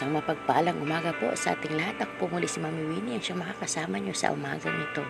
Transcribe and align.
Isang 0.00 0.16
mapagpalang 0.16 0.80
umaga 0.80 1.12
po 1.12 1.28
sa 1.36 1.52
ating 1.52 1.76
lahat. 1.76 2.00
Ako 2.00 2.24
po 2.24 2.24
muli 2.32 2.48
si 2.48 2.56
Mami 2.56 2.88
Winnie 2.88 3.20
ang 3.20 3.20
siyang 3.20 3.44
makakasama 3.44 4.00
niyo 4.00 4.16
sa 4.16 4.32
umagang 4.32 4.80
ito. 4.80 5.04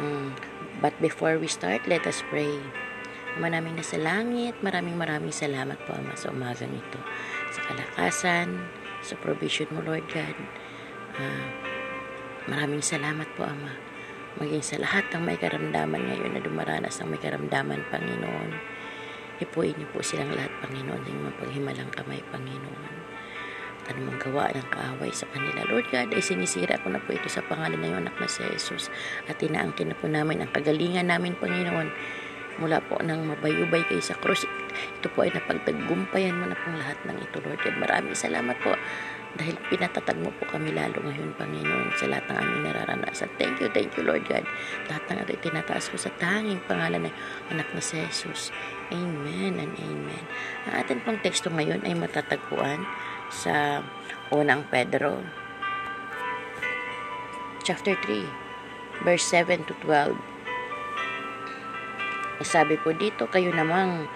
Um, 0.00 0.32
but 0.80 0.96
before 1.04 1.36
we 1.36 1.44
start, 1.44 1.84
let 1.84 2.08
us 2.08 2.24
pray. 2.32 2.48
Ama 3.36 3.52
namin 3.52 3.76
na 3.76 3.84
sa 3.84 4.00
langit, 4.00 4.56
maraming 4.64 4.96
maraming 4.96 5.36
salamat 5.36 5.76
po 5.84 5.92
Ama 5.92 6.16
sa 6.16 6.32
umagang 6.32 6.72
ito. 6.72 6.96
Sa 7.52 7.60
kalakasan, 7.68 8.72
sa 9.04 9.20
provision 9.20 9.68
mo 9.68 9.84
Lord 9.84 10.08
God. 10.08 10.36
Uh, 11.20 11.48
maraming 12.48 12.80
salamat 12.80 13.28
po 13.36 13.44
Ama. 13.44 13.76
Maging 14.40 14.64
sa 14.64 14.80
lahat 14.80 15.12
ng 15.12 15.28
may 15.28 15.36
karamdaman 15.36 16.08
ngayon 16.08 16.32
na 16.32 16.40
dumaranas 16.40 16.96
ng 17.04 17.12
may 17.12 17.20
karamdaman, 17.20 17.84
Panginoon. 17.92 18.50
Ipuin 19.44 19.76
niyo 19.76 19.92
po 19.92 20.00
silang 20.00 20.32
lahat, 20.32 20.56
Panginoon, 20.64 21.04
ng 21.04 21.20
mapaghimalang 21.36 21.92
kamay, 21.92 22.24
Panginoon 22.32 22.99
anumang 23.90 24.22
gawa 24.22 24.54
ng 24.54 24.68
kaaway 24.70 25.10
sa 25.10 25.26
kanila. 25.34 25.66
Lord 25.66 25.90
God, 25.90 26.14
ay 26.14 26.22
sinisira 26.22 26.78
ko 26.80 26.94
na 26.94 27.02
po 27.02 27.12
ito 27.12 27.26
sa 27.26 27.42
pangalan 27.42 27.82
ng 27.82 27.86
iyong 27.90 28.00
anak 28.06 28.16
na 28.22 28.30
si 28.30 28.46
Jesus 28.46 28.88
at 29.26 29.36
inaangkin 29.42 29.90
na 29.90 29.98
po 29.98 30.06
namin 30.06 30.46
ang 30.46 30.50
kagalingan 30.54 31.10
namin, 31.10 31.34
Panginoon, 31.34 31.90
mula 32.62 32.78
po 32.84 33.00
nang 33.02 33.26
mabayubay 33.26 33.82
kayo 33.88 34.02
sa 34.04 34.14
krus. 34.18 34.46
Ito 35.00 35.10
po 35.10 35.26
ay 35.26 35.34
napagtagumpayan 35.34 36.38
mo 36.38 36.46
na 36.46 36.56
pong 36.56 36.78
lahat 36.78 36.98
ng 37.08 37.18
ito, 37.18 37.42
Lord 37.42 37.60
God. 37.60 37.76
Maraming 37.82 38.14
salamat 38.14 38.56
po 38.62 38.76
dahil 39.38 39.54
pinatatag 39.70 40.18
mo 40.18 40.34
po 40.34 40.42
kami 40.50 40.74
lalo 40.74 40.98
ngayon, 41.06 41.38
Panginoon, 41.38 41.94
sa 41.94 42.10
lahat 42.10 42.26
ng 42.34 42.36
aming 42.42 42.62
nararanasan. 42.66 43.30
Thank 43.38 43.62
you, 43.62 43.70
thank 43.70 43.94
you, 43.94 44.02
Lord 44.02 44.26
God. 44.26 44.42
Lahat 44.90 45.02
ng 45.06 45.22
ito 45.22 45.38
tinataas 45.38 45.86
ko 45.86 45.96
sa 45.96 46.10
tanging 46.18 46.58
pangalan 46.66 47.06
ng 47.06 47.14
anak 47.54 47.70
na 47.70 47.82
si 47.82 48.02
Jesus. 48.10 48.50
Amen 48.90 49.62
and 49.62 49.74
amen. 49.78 50.24
Ang 50.66 50.74
atin 50.82 50.98
pong 51.06 51.22
teksto 51.22 51.46
ngayon 51.46 51.86
ay 51.86 51.94
matatagpuan 51.94 52.82
sa 53.30 53.86
unang 54.34 54.66
Pedro. 54.66 55.22
Chapter 57.62 57.94
3 57.94 59.06
verse 59.06 59.24
7 59.32 59.64
to 59.64 59.72
12 59.86 60.18
sabi 62.40 62.76
po 62.80 62.92
dito 62.96 63.28
kayo 63.28 63.52
namang 63.52 64.08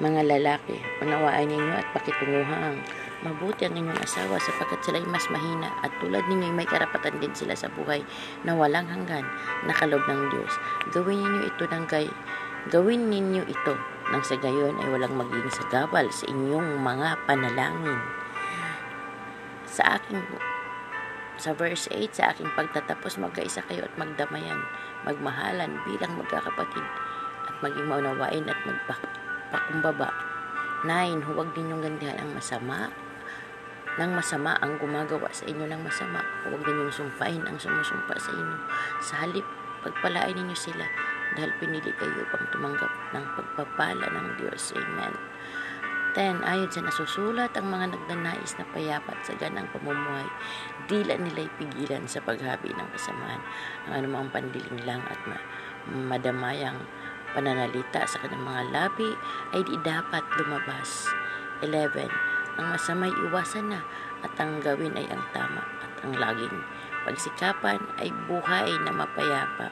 mga 0.00 0.24
lalaki 0.24 0.76
unawaan 1.04 1.48
ninyo 1.48 1.74
at 1.76 1.88
pakitunguhang 1.92 2.80
mabuti 3.24 3.68
ang 3.68 3.76
inyong 3.76 3.98
asawa 3.98 4.40
sapagkat 4.40 4.80
sila 4.84 4.98
ay 5.00 5.08
mas 5.10 5.26
mahina 5.28 5.68
at 5.84 5.92
tulad 6.00 6.24
ninyo 6.28 6.48
may 6.54 6.64
karapatan 6.64 7.20
din 7.20 7.32
sila 7.36 7.52
sa 7.52 7.68
buhay 7.72 8.00
na 8.44 8.56
walang 8.56 8.88
hanggan 8.88 9.26
na 9.66 9.74
kalob 9.74 10.00
ng 10.06 10.32
Diyos. 10.32 10.52
Gawin 10.96 11.20
ninyo 11.20 11.40
ito 11.50 11.64
ng 11.68 11.84
gay 11.90 12.08
gawin 12.68 13.08
ninyo 13.08 13.48
ito 13.48 13.74
nang 14.12 14.24
sa 14.24 14.36
gayon 14.40 14.76
ay 14.80 14.88
walang 14.92 15.14
magiging 15.16 15.52
sagabal 15.52 16.08
sa 16.10 16.24
inyong 16.28 16.80
mga 16.80 17.16
panalangin 17.28 18.00
sa 19.78 20.02
aking 20.02 20.18
sa 21.38 21.54
verse 21.54 21.86
8, 21.94 22.18
sa 22.18 22.34
aking 22.34 22.50
pagtatapos, 22.58 23.14
magkaisa 23.22 23.62
kayo 23.70 23.86
at 23.86 23.94
magdamayan, 23.94 24.58
magmahalan 25.06 25.78
bilang 25.86 26.18
magkakapatid, 26.18 26.82
at 27.46 27.54
maging 27.62 27.86
maunawain 27.86 28.42
at 28.50 28.58
magpakumbaba. 28.66 30.10
9. 30.82 31.30
Huwag 31.30 31.54
ninyong 31.54 31.82
gandihan 31.86 32.18
ang 32.18 32.34
masama, 32.34 32.90
ng 33.98 34.14
masama 34.14 34.54
ang 34.62 34.78
gumagawa 34.78 35.30
sa 35.30 35.46
inyo 35.46 35.66
ng 35.66 35.82
masama. 35.82 36.22
Huwag 36.46 36.62
ninyong 36.62 36.90
sumpain 36.90 37.42
ang 37.46 37.58
sumusumpa 37.58 38.14
sa 38.18 38.30
inyo. 38.34 38.56
Sa 39.02 39.14
halip, 39.22 39.46
pagpalain 39.86 40.34
ninyo 40.34 40.54
sila 40.54 40.86
dahil 41.34 41.50
pinili 41.58 41.90
kayo 41.98 42.26
upang 42.26 42.46
tumanggap 42.54 42.90
ng 43.14 43.24
pagpapala 43.38 44.06
ng 44.10 44.26
Diyos. 44.42 44.74
Amen. 44.74 45.14
10. 46.14 46.44
Ayon 46.44 46.70
sa 46.72 46.84
nasusulat, 46.84 47.52
ang 47.56 47.68
mga 47.68 47.92
nagnanais 47.92 48.56
na 48.56 48.64
payapat 48.72 49.16
sa 49.24 49.36
ganang 49.36 49.68
pamumuhay, 49.74 50.28
dila 50.88 51.16
nila'y 51.18 51.48
pigilan 51.60 52.04
sa 52.08 52.24
paghabi 52.24 52.72
ng 52.72 52.88
kasamaan. 52.94 53.42
Ang 53.88 53.92
anumang 54.04 54.28
pandiling 54.32 54.80
lang 54.84 55.04
at 55.08 55.20
ma- 55.28 55.46
madamayang 55.88 56.80
pananalita 57.36 58.08
sa 58.08 58.20
kanyang 58.24 58.44
mga 58.44 58.62
labi 58.72 59.10
ay 59.52 59.60
di 59.64 59.76
dapat 59.84 60.24
lumabas. 60.40 61.08
11. 61.60 62.08
Ang 62.58 62.66
masamay 62.74 63.10
iwasan 63.28 63.70
na 63.74 63.80
at 64.22 64.34
ang 64.38 64.58
gawin 64.62 64.94
ay 64.98 65.06
ang 65.10 65.22
tama 65.30 65.62
at 65.82 65.92
ang 66.02 66.14
laging 66.14 66.58
pagsikapan 67.06 67.78
ay 68.02 68.10
buhay 68.26 68.68
na 68.82 68.92
mapayapa 68.94 69.70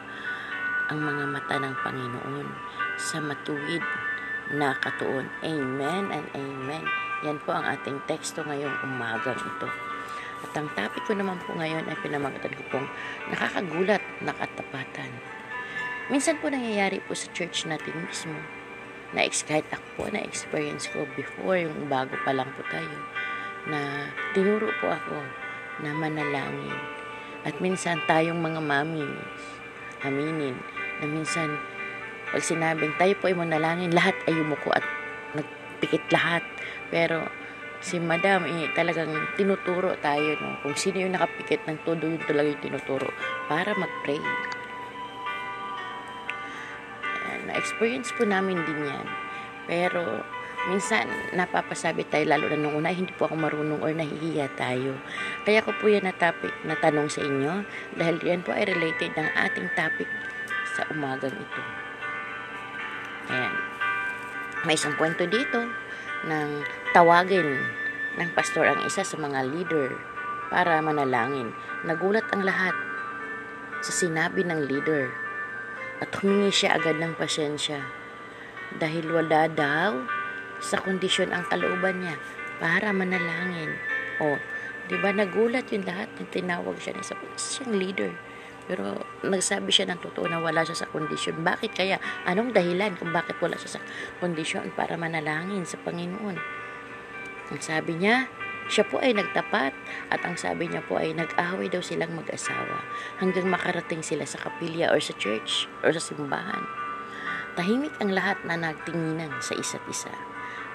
ang 0.86 1.02
mga 1.02 1.24
mata 1.26 1.56
ng 1.58 1.74
Panginoon 1.82 2.48
sa 2.94 3.18
matuwid 3.18 3.82
na 4.52 4.76
katuon. 4.78 5.26
Amen 5.42 6.04
and 6.14 6.26
amen. 6.36 6.84
Yan 7.24 7.38
po 7.42 7.56
ang 7.56 7.66
ating 7.66 7.98
teksto 8.06 8.44
ngayong 8.46 8.76
umagang 8.86 9.38
ito. 9.40 9.68
At 10.44 10.52
ang 10.54 10.68
topic 10.76 11.02
ko 11.08 11.16
naman 11.16 11.40
po 11.42 11.56
ngayon 11.56 11.88
ay 11.88 11.96
pinamagatan 12.04 12.52
ko 12.54 12.62
pong 12.70 12.86
nakakagulat 13.32 14.04
na 14.22 14.36
katapatan. 14.36 15.10
Minsan 16.06 16.38
po 16.38 16.52
nangyayari 16.52 17.02
po 17.02 17.16
sa 17.18 17.26
church 17.34 17.66
natin 17.66 18.06
mismo 18.06 18.36
na 19.10 19.26
kahit 19.26 19.66
ako 19.72 19.86
po 19.96 20.04
na 20.12 20.22
experience 20.22 20.86
ko 20.92 21.08
before 21.18 21.58
yung 21.58 21.90
bago 21.90 22.14
pa 22.22 22.34
lang 22.34 22.46
po 22.54 22.62
tayo 22.68 22.98
na 23.66 24.10
tinuro 24.36 24.70
po 24.78 24.92
ako 24.92 25.18
na 25.82 25.90
manalangin. 25.96 26.78
At 27.46 27.58
minsan 27.62 28.02
tayong 28.06 28.38
mga 28.38 28.60
mami 28.62 29.06
aminin 30.04 30.58
na 31.02 31.06
minsan 31.08 31.58
pag 32.36 32.44
sinabing 32.44 32.92
tayo 33.00 33.16
po 33.16 33.32
ay 33.32 33.36
manalangin, 33.40 33.96
lahat 33.96 34.12
ay 34.28 34.36
yumuko 34.36 34.68
at 34.76 34.84
nagpikit 35.32 36.04
lahat. 36.12 36.44
Pero 36.92 37.24
si 37.80 37.96
madam, 37.96 38.44
eh, 38.44 38.68
talagang 38.76 39.08
tinuturo 39.40 39.96
tayo 40.04 40.36
no? 40.36 40.60
kung 40.60 40.76
sino 40.76 41.00
yung 41.00 41.16
nakapikit 41.16 41.64
ng 41.64 41.80
todo 41.88 42.04
yun 42.04 42.20
talaga 42.28 42.52
yung 42.52 42.60
tinuturo 42.60 43.08
para 43.48 43.72
mag-pray. 43.72 44.20
Na-experience 47.48 48.12
po 48.12 48.28
namin 48.28 48.60
din 48.68 48.84
yan. 48.84 49.08
Pero 49.64 50.20
minsan 50.68 51.08
napapasabi 51.32 52.04
tayo 52.04 52.28
lalo 52.28 52.52
na 52.52 52.60
nung 52.60 52.76
una 52.76 52.92
hindi 52.92 53.16
po 53.16 53.32
ako 53.32 53.40
marunong 53.40 53.80
or 53.80 53.96
nahihiya 53.96 54.52
tayo. 54.60 54.92
Kaya 55.48 55.64
ko 55.64 55.72
po 55.80 55.88
yan 55.88 56.04
na 56.04 56.12
topic 56.12 56.52
na 56.68 56.76
tanong 56.76 57.08
sa 57.08 57.24
inyo 57.24 57.64
dahil 57.96 58.20
yan 58.20 58.44
po 58.44 58.52
ay 58.52 58.68
related 58.68 59.16
ng 59.16 59.28
ating 59.40 59.72
topic 59.72 60.10
sa 60.76 60.84
umagang 60.92 61.32
ito. 61.32 61.85
Ayan. 63.26 63.54
May 64.62 64.78
isang 64.78 64.94
kwento 64.94 65.26
dito 65.26 65.66
ng 66.26 66.50
tawagin 66.94 67.58
ng 68.16 68.30
pastor 68.32 68.66
ang 68.66 68.80
isa 68.86 69.02
sa 69.02 69.16
mga 69.18 69.46
leader 69.50 69.94
para 70.48 70.78
manalangin. 70.78 71.50
Nagulat 71.82 72.26
ang 72.30 72.46
lahat 72.46 72.74
sa 73.82 73.92
sinabi 73.92 74.46
ng 74.46 74.66
leader 74.66 75.10
at 76.02 76.10
humingi 76.20 76.52
siya 76.52 76.78
agad 76.78 76.98
ng 76.98 77.14
pasensya 77.18 77.82
dahil 78.78 79.08
wala 79.10 79.48
daw 79.50 80.06
sa 80.58 80.80
kondisyon 80.80 81.30
ang 81.32 81.44
kalooban 81.46 82.02
niya 82.02 82.16
para 82.58 82.90
manalangin. 82.90 83.76
O, 84.22 84.40
di 84.88 84.96
ba 84.98 85.12
nagulat 85.12 85.68
yung 85.74 85.84
lahat 85.84 86.08
ng 86.16 86.28
tinawag 86.32 86.76
siya 86.80 86.96
ng 86.96 87.02
isa 87.04 87.14
siyang 87.36 87.74
leader. 87.76 88.12
Pero 88.66 88.98
nagsabi 89.22 89.70
siya 89.70 89.86
ng 89.90 90.02
totoo 90.02 90.26
na 90.26 90.42
wala 90.42 90.66
siya 90.66 90.86
sa 90.86 90.90
kondisyon. 90.90 91.46
Bakit 91.46 91.70
kaya? 91.74 92.02
Anong 92.26 92.50
dahilan 92.50 92.98
kung 92.98 93.14
bakit 93.14 93.38
wala 93.38 93.54
siya 93.54 93.78
sa 93.78 93.80
kondisyon 94.18 94.74
para 94.74 94.98
manalangin 94.98 95.62
sa 95.62 95.78
Panginoon? 95.86 96.38
Ang 97.46 97.60
sabi 97.62 97.94
niya, 97.94 98.26
siya 98.66 98.82
po 98.82 98.98
ay 98.98 99.14
nagtapat 99.14 99.70
at 100.10 100.20
ang 100.26 100.34
sabi 100.34 100.66
niya 100.66 100.82
po 100.82 100.98
ay 100.98 101.14
nag-away 101.14 101.70
daw 101.70 101.78
silang 101.78 102.18
mag-asawa 102.18 102.82
hanggang 103.22 103.46
makarating 103.46 104.02
sila 104.02 104.26
sa 104.26 104.42
kapilya 104.42 104.90
or 104.90 104.98
sa 104.98 105.14
church 105.14 105.70
or 105.86 105.94
sa 105.94 106.02
simbahan. 106.02 106.66
Tahimik 107.54 107.94
ang 108.02 108.10
lahat 108.10 108.42
na 108.42 108.58
nagtinginan 108.58 109.30
sa 109.38 109.54
isa't 109.54 109.86
isa. 109.86 110.12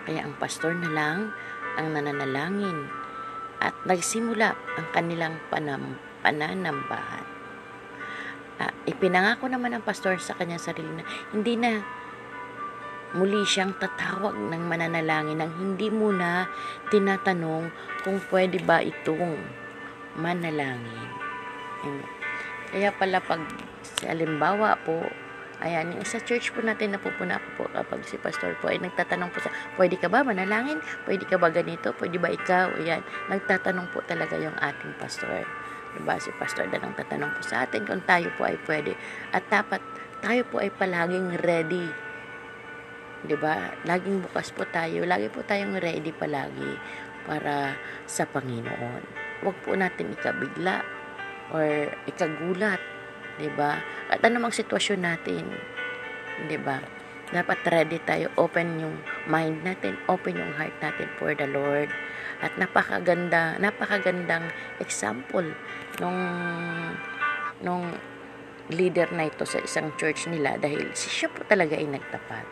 Kaya 0.08 0.24
ang 0.24 0.34
pastor 0.40 0.72
na 0.72 0.90
lang 0.90 1.36
ang 1.76 1.92
nananalangin 1.92 2.88
at 3.60 3.76
nagsimula 3.84 4.56
ang 4.80 4.88
kanilang 4.96 5.38
panam, 5.52 6.00
pananambahan 6.26 7.31
uh, 8.62 8.72
ipinangako 8.86 9.50
naman 9.50 9.74
ng 9.74 9.84
pastor 9.84 10.22
sa 10.22 10.38
kanyang 10.38 10.62
sarili 10.62 10.92
na 10.94 11.06
hindi 11.34 11.58
na 11.58 11.82
muli 13.12 13.44
siyang 13.44 13.76
tatawag 13.76 14.38
ng 14.38 14.64
mananalangin 14.72 15.42
nang 15.42 15.52
hindi 15.60 15.92
muna 15.92 16.48
tinatanong 16.94 17.68
kung 18.06 18.18
pwede 18.32 18.62
ba 18.64 18.80
itong 18.80 19.36
manalangin. 20.16 21.12
Kaya 22.72 22.96
pala 22.96 23.20
pag 23.20 23.44
halimbawa 24.08 24.80
po, 24.88 25.04
ayan, 25.60 25.92
yung 25.92 26.08
sa 26.08 26.24
church 26.24 26.56
po 26.56 26.64
natin 26.64 26.96
napupuna 26.96 27.38
ko 27.38 27.50
po 27.60 27.64
kapag 27.76 28.00
si 28.08 28.16
pastor 28.16 28.56
po 28.64 28.72
ay 28.72 28.80
nagtatanong 28.80 29.28
po 29.28 29.44
sa, 29.44 29.52
pwede 29.76 30.00
ka 30.00 30.08
ba 30.08 30.24
manalangin? 30.24 30.80
Pwede 31.04 31.28
ka 31.28 31.36
ba 31.36 31.52
ganito? 31.52 31.92
Pwede 32.00 32.16
ba 32.16 32.32
ikaw? 32.32 32.80
Ayan, 32.80 33.04
nagtatanong 33.28 33.92
po 33.92 34.00
talaga 34.08 34.40
yung 34.40 34.56
ating 34.56 34.96
pastor. 34.96 35.44
Diba? 35.98 36.16
Si 36.20 36.32
Pastor 36.36 36.72
Dan 36.72 36.88
ang 36.88 36.96
tatanong 36.96 37.36
po 37.36 37.42
sa 37.44 37.68
atin 37.68 37.84
kung 37.84 38.04
tayo 38.08 38.32
po 38.40 38.48
ay 38.48 38.56
pwede. 38.68 38.96
At 39.36 39.48
dapat 39.52 39.84
tayo 40.24 40.48
po 40.48 40.64
ay 40.64 40.72
palaging 40.72 41.36
ready. 41.44 41.88
Diba? 43.28 43.76
Laging 43.86 44.24
bukas 44.24 44.50
po 44.56 44.66
tayo. 44.70 45.04
Lagi 45.04 45.28
po 45.28 45.44
tayong 45.44 45.78
ready 45.78 46.10
palagi 46.16 46.74
para 47.26 47.78
sa 48.10 48.26
Panginoon. 48.26 49.02
Huwag 49.46 49.58
po 49.62 49.74
natin 49.78 50.14
ikabigla 50.14 50.82
or 51.52 51.92
ikagulat, 52.08 52.80
'di 53.38 53.50
ba? 53.54 53.82
At 54.10 54.24
anumang 54.24 54.54
sitwasyon 54.54 55.00
natin, 55.02 55.44
'di 56.48 56.58
ba? 56.62 56.80
Dapat 57.32 57.64
ready 57.72 57.96
tayo, 58.04 58.28
open 58.36 58.84
yung 58.84 58.96
mind 59.24 59.64
natin, 59.64 59.96
open 60.12 60.36
yung 60.36 60.52
heart 60.60 60.76
natin 60.84 61.08
for 61.16 61.32
the 61.32 61.48
Lord. 61.48 61.88
At 62.44 62.60
napakaganda, 62.60 63.56
napakagandang 63.56 64.52
example 64.84 65.56
nung 66.04 66.20
nung 67.64 67.96
leader 68.68 69.08
na 69.16 69.32
ito 69.32 69.48
sa 69.48 69.64
isang 69.64 69.96
church 69.96 70.28
nila 70.28 70.60
dahil 70.60 70.92
siya 70.92 71.32
po 71.32 71.48
talaga 71.48 71.80
ay 71.80 71.88
nagtapat. 71.88 72.46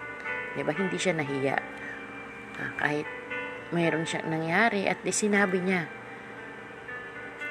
'Di 0.56 0.64
ba? 0.64 0.72
Hindi 0.72 0.96
siya 0.96 1.16
nahiya. 1.16 1.58
Ah, 2.60 2.72
kahit 2.80 3.08
mayroon 3.76 4.08
siya 4.08 4.24
nangyari 4.24 4.88
at 4.88 5.00
di 5.04 5.12
sinabi 5.12 5.60
niya 5.60 5.88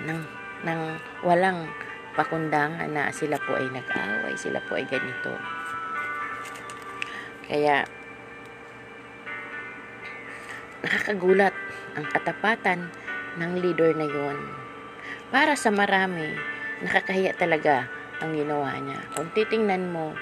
ng 0.04 0.20
ng 0.64 0.80
walang 1.22 1.70
pakundangan 2.18 2.90
na 2.90 3.14
sila 3.14 3.38
po 3.38 3.54
ay 3.54 3.70
nag-away, 3.70 4.34
sila 4.34 4.58
po 4.66 4.74
ay 4.74 4.86
ganito. 4.90 5.57
Kaya 7.48 7.88
nakakagulat 10.84 11.56
ang 11.96 12.06
katapatan 12.12 12.92
ng 13.40 13.52
leader 13.58 13.96
na 13.96 14.06
yon. 14.06 14.38
Para 15.32 15.56
sa 15.56 15.72
marami, 15.72 16.36
nakakahiya 16.84 17.34
talaga 17.34 17.88
ang 18.20 18.36
ginawa 18.36 18.76
niya. 18.78 19.00
Kung 19.16 19.32
titingnan 19.32 19.90
mo 19.90 20.14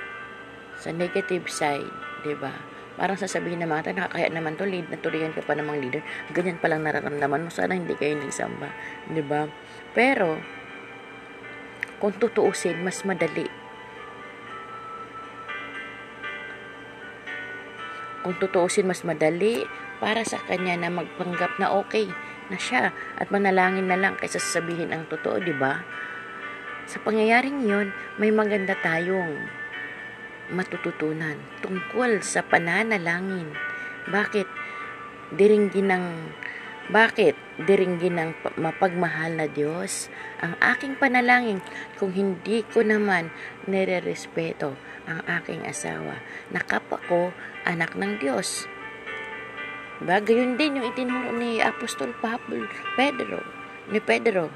sa 0.78 0.92
negative 0.94 1.50
side, 1.50 1.90
'di 2.22 2.36
ba? 2.38 2.52
Parang 2.96 3.20
sasabihin 3.20 3.60
ng 3.60 3.68
mga 3.68 3.92
nakakaya 3.92 4.28
naman 4.32 4.56
to, 4.56 4.64
lead, 4.64 4.88
naturiyan 4.88 5.36
ka 5.36 5.44
pa 5.44 5.52
namang 5.52 5.84
leader. 5.84 6.00
Ganyan 6.32 6.56
palang 6.56 6.80
nararamdaman 6.80 7.44
mo, 7.44 7.50
sana 7.52 7.76
hindi 7.76 7.92
kayo 7.92 8.16
nagsamba. 8.16 8.72
Ba? 9.28 9.52
Pero, 9.92 10.40
kung 12.00 12.16
tutuusin, 12.16 12.80
mas 12.80 13.04
madali. 13.04 13.44
Kung 18.26 18.42
tutuusin, 18.42 18.90
mas 18.90 19.06
madali 19.06 19.62
para 20.02 20.26
sa 20.26 20.42
kanya 20.50 20.74
na 20.74 20.90
magpanggap 20.90 21.62
na 21.62 21.70
okay 21.70 22.10
na 22.50 22.58
siya 22.58 22.90
at 23.22 23.30
manalangin 23.30 23.86
na 23.86 23.94
lang 23.94 24.18
kaysa 24.18 24.42
sasabihin 24.42 24.90
ang 24.90 25.06
totoo, 25.06 25.38
di 25.38 25.54
ba? 25.54 25.86
Sa 26.90 26.98
pangyayaring 27.06 27.70
yon, 27.70 27.94
may 28.18 28.34
maganda 28.34 28.74
tayong 28.82 29.46
matututunan 30.50 31.38
tungkol 31.62 32.18
sa 32.18 32.42
pananalangin. 32.42 33.54
Bakit 34.10 34.50
diringgin 35.38 35.94
ng 35.94 36.04
bakit 36.86 37.34
diringgin 37.58 38.18
ng 38.20 38.30
mapagmahal 38.60 39.34
na 39.34 39.46
Diyos 39.50 40.12
ang 40.38 40.54
aking 40.62 40.94
panalangin 41.00 41.64
kung 41.98 42.14
hindi 42.14 42.62
ko 42.62 42.86
naman 42.86 43.32
nire-respeto 43.66 44.78
ang 45.06 45.22
aking 45.26 45.66
asawa 45.66 46.22
na 46.54 46.62
ko 46.62 47.30
anak 47.66 47.94
ng 47.98 48.22
Diyos. 48.22 48.70
Diba? 49.98 50.20
Gayon 50.20 50.60
din 50.60 50.78
yung 50.78 50.86
itinuro 50.92 51.32
ni 51.32 51.58
Apostol 51.58 52.12
Pablo, 52.20 52.68
Pedro, 52.94 53.40
ni 53.88 53.98
Pedro, 53.98 54.52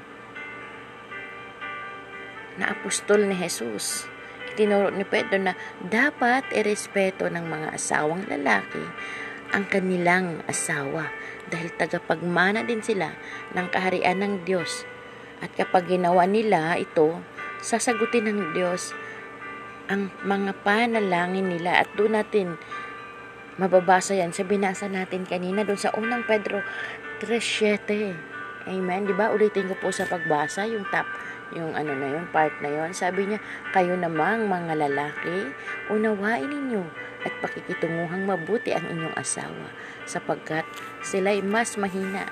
na 2.59 2.75
apostol 2.75 3.25
ni 3.25 3.35
Jesus 3.39 4.05
tinuro 4.53 4.91
ni 4.91 5.07
Pedro 5.07 5.39
na 5.39 5.55
dapat 5.79 6.43
irespeto 6.51 7.31
ng 7.31 7.45
mga 7.47 7.67
asawang 7.75 8.27
lalaki 8.27 8.83
ang 9.51 9.67
kanilang 9.67 10.43
asawa 10.47 11.11
dahil 11.51 11.69
tagapagmana 11.75 12.63
din 12.63 12.79
sila 12.79 13.11
ng 13.51 13.67
kaharian 13.67 14.23
ng 14.23 14.33
Diyos. 14.47 14.87
At 15.43 15.51
kapag 15.53 15.91
ginawa 15.91 16.23
nila 16.23 16.79
ito, 16.79 17.19
sasagutin 17.59 18.31
ng 18.31 18.55
Diyos 18.55 18.95
ang 19.91 20.07
mga 20.23 20.55
panalangin 20.63 21.51
nila 21.51 21.83
at 21.83 21.91
doon 21.99 22.15
natin 22.15 22.55
mababasa 23.59 24.15
yan 24.15 24.31
sa 24.31 24.47
binasa 24.47 24.87
natin 24.87 25.27
kanina 25.27 25.67
doon 25.67 25.77
sa 25.77 25.91
unang 25.99 26.23
Pedro 26.23 26.63
3.7 27.19 28.15
Amen. 28.69 29.09
Di 29.09 29.13
ba? 29.15 29.33
Ulitin 29.33 29.69
ko 29.71 29.75
po 29.79 29.89
sa 29.89 30.05
pagbasa 30.05 30.67
yung 30.69 30.85
top 30.89 31.07
yung 31.51 31.75
ano 31.75 31.91
na 31.95 32.07
yun, 32.17 32.25
part 32.31 32.55
na 32.63 32.71
yun. 32.71 32.91
Sabi 32.95 33.27
niya, 33.27 33.39
kayo 33.75 33.95
namang 33.99 34.47
mga 34.47 34.87
lalaki, 34.87 35.51
unawain 35.91 36.47
ninyo 36.47 36.83
at 37.21 37.33
pakikitunguhang 37.43 38.25
mabuti 38.25 38.73
ang 38.73 38.87
inyong 38.87 39.13
asawa 39.13 39.69
sapagkat 40.07 40.65
sila'y 41.05 41.43
mas 41.45 41.75
mahina. 41.77 42.25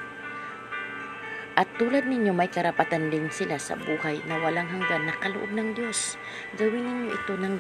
At 1.60 1.68
tulad 1.76 2.08
ninyo, 2.08 2.32
may 2.32 2.48
karapatan 2.48 3.12
din 3.12 3.28
sila 3.28 3.60
sa 3.60 3.75
buhay 3.75 4.24
na 4.24 4.40
walang 4.40 4.72
hanggan 4.72 5.12
na 5.12 5.16
kaloob 5.20 5.52
ng 5.52 5.75
Diyos. 5.75 6.16
Gawin 6.56 6.88
ninyo 6.88 7.08
ito 7.12 7.34
ng 7.36 7.60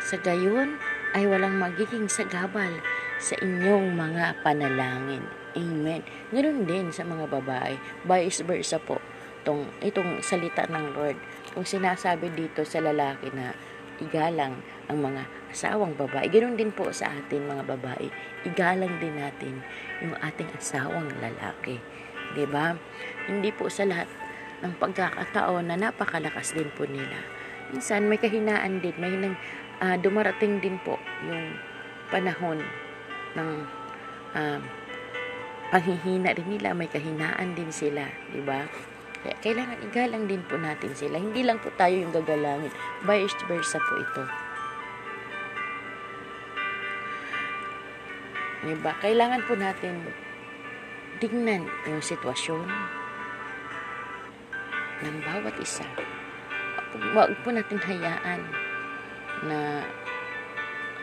sa 0.00 0.16
gayon 0.16 0.80
ay 1.12 1.28
walang 1.28 1.60
magiging 1.60 2.08
sagabal 2.08 2.72
sa 3.20 3.36
inyong 3.44 3.92
mga 3.92 4.40
panalangin. 4.40 5.37
Amen. 5.58 6.06
Ganoon 6.30 6.62
din 6.70 6.94
sa 6.94 7.02
mga 7.02 7.26
babae. 7.26 7.74
Vice 8.06 8.46
versa 8.46 8.78
po 8.78 9.02
itong, 9.42 9.66
itong 9.82 10.22
salita 10.22 10.68
ng 10.70 10.94
Lord. 10.94 11.18
Kung 11.56 11.64
sinasabi 11.66 12.30
dito 12.36 12.62
sa 12.62 12.84
lalaki 12.84 13.32
na 13.34 13.56
igalang 13.98 14.60
ang 14.86 14.98
mga 15.00 15.24
asawang 15.50 15.96
babae, 15.98 16.30
ganoon 16.30 16.54
din 16.54 16.70
po 16.70 16.92
sa 16.94 17.10
atin 17.10 17.48
mga 17.48 17.64
babae. 17.64 18.06
Igalang 18.46 19.00
din 19.02 19.16
natin 19.18 19.64
yung 20.04 20.14
ating 20.20 20.46
asawang 20.54 21.10
lalaki. 21.18 21.80
'Di 22.36 22.44
ba? 22.46 22.76
Hindi 23.26 23.50
po 23.50 23.72
sa 23.72 23.88
lahat 23.88 24.06
ng 24.60 24.76
pagkakataon 24.76 25.72
na 25.72 25.80
napakalakas 25.80 26.52
din 26.52 26.68
po 26.76 26.84
nila. 26.84 27.18
Minsan 27.72 28.08
may 28.08 28.20
kahinaan 28.20 28.80
din, 28.80 28.96
may 28.96 29.12
nang, 29.12 29.36
uh, 29.80 29.96
dumarating 30.00 30.60
din 30.60 30.76
po 30.82 30.96
yung 31.24 31.56
panahon 32.08 32.64
ng 33.36 33.50
uh, 34.34 34.60
panghihina 35.68 36.32
rin 36.32 36.48
nila, 36.48 36.72
may 36.72 36.88
kahinaan 36.88 37.52
din 37.52 37.68
sila, 37.68 38.08
'di 38.32 38.40
ba? 38.44 38.64
Kaya 39.18 39.34
kailangan 39.42 39.78
igalang 39.82 40.24
din 40.30 40.42
po 40.46 40.54
natin 40.54 40.94
sila. 40.94 41.18
Hindi 41.18 41.42
lang 41.42 41.58
po 41.58 41.74
tayo 41.74 41.94
yung 41.98 42.14
gagalangin. 42.14 42.70
Vice 43.02 43.34
versa 43.50 43.82
po 43.82 43.92
ito. 43.98 44.24
Diba? 48.62 48.92
Kailangan 49.02 49.42
po 49.46 49.54
natin 49.58 50.06
tingnan 51.18 51.66
yung 51.86 52.02
sitwasyon 52.02 52.66
ng 55.02 55.16
bawat 55.22 55.54
isa. 55.58 55.86
Huwag 57.14 57.34
po 57.42 57.50
natin 57.54 57.78
hayaan 57.78 58.42
na 59.46 59.82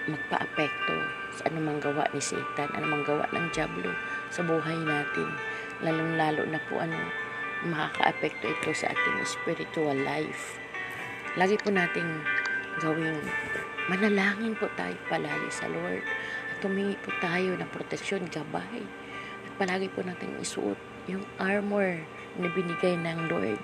magpa-apekto 0.08 0.96
sa 1.36 1.48
anumang 1.52 1.80
gawa 1.80 2.08
ni 2.12 2.20
Satan, 2.20 2.70
anumang 2.76 3.04
gawa 3.08 3.26
ng 3.32 3.48
Diablo 3.52 3.92
sa 4.36 4.44
buhay 4.44 4.76
natin. 4.84 5.32
Lalong-lalo 5.80 6.44
na 6.52 6.60
po 6.68 6.84
ano, 6.84 7.00
makaka-apekto 7.64 8.52
ito 8.52 8.76
sa 8.76 8.92
ating 8.92 9.24
spiritual 9.24 9.96
life. 9.96 10.60
Lagi 11.40 11.56
po 11.56 11.72
nating 11.72 12.20
gawing 12.84 13.24
manalangin 13.88 14.60
po 14.60 14.68
tayo 14.76 14.96
palagi 15.08 15.48
sa 15.48 15.72
Lord 15.72 16.04
at 16.52 16.60
humingi 16.60 17.00
po 17.00 17.16
tayo 17.24 17.56
ng 17.56 17.70
proteksyon, 17.72 18.28
gabay. 18.28 18.84
At 19.48 19.52
palagi 19.56 19.88
po 19.88 20.04
nating 20.04 20.36
isuot 20.44 20.80
yung 21.08 21.24
armor 21.40 22.04
na 22.36 22.52
binigay 22.52 23.00
ng 23.00 23.32
Lord 23.32 23.60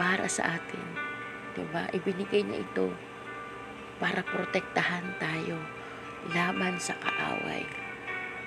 para 0.00 0.24
sa 0.24 0.56
atin. 0.56 0.86
Diba? 1.52 1.90
Ibinigay 1.92 2.48
niya 2.48 2.64
ito 2.64 2.88
para 3.98 4.22
protektahan 4.22 5.18
tayo 5.18 5.58
laban 6.30 6.78
sa 6.78 6.94
kaaway. 7.02 7.87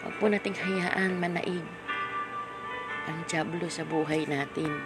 Huwag 0.01 0.17
po 0.17 0.25
nating 0.25 0.58
hayaan 0.58 1.22
manaig 1.22 1.65
ang 3.05 3.22
Diablo 3.29 3.70
sa 3.70 3.86
buhay 3.86 4.25
natin. 4.25 4.81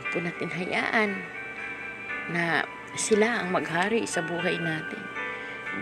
Huwag 0.00 0.08
po 0.08 0.18
natin 0.24 0.48
hayaan 0.48 1.10
na 2.32 2.64
sila 2.96 3.44
ang 3.44 3.52
maghari 3.52 4.08
sa 4.08 4.24
buhay 4.24 4.56
natin. 4.56 5.04